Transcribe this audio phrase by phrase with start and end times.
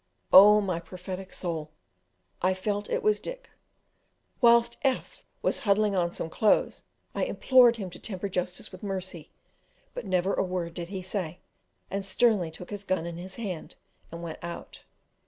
[0.33, 1.69] Oh, my prophetic soul!
[2.41, 3.51] I felt it was Dick.
[4.41, 6.81] Whilst F was huddling on some clothes
[7.13, 9.29] I implored him to temper justice with mercy,
[9.93, 11.41] but never a word did he say,
[11.91, 13.75] and sternly took his gun in his hand
[14.11, 14.81] and went out.